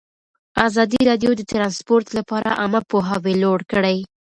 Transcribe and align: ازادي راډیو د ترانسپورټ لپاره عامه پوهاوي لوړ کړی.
ازادي 0.67 0.99
راډیو 1.09 1.31
د 1.35 1.41
ترانسپورټ 1.51 2.05
لپاره 2.17 2.49
عامه 2.59 2.81
پوهاوي 2.91 3.33
لوړ 3.43 3.59
کړی. 3.71 3.97